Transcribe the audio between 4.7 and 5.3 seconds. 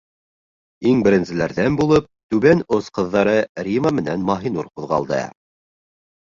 ҡуҙғалды.